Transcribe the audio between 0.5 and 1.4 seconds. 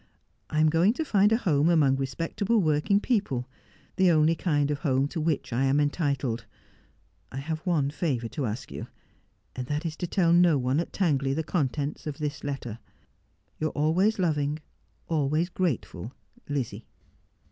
am going to find a